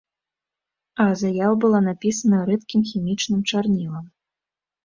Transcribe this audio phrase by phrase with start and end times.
[1.03, 4.05] А заява была напісана рэдкім хімічным чарнілам.